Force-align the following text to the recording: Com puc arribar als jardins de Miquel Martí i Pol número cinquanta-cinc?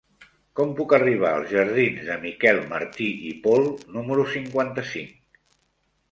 Com 0.59 0.69
puc 0.77 0.93
arribar 0.97 1.33
als 1.39 1.51
jardins 1.57 2.07
de 2.07 2.15
Miquel 2.23 2.61
Martí 2.71 3.09
i 3.33 3.33
Pol 3.43 3.67
número 3.99 4.25
cinquanta-cinc? 4.37 5.13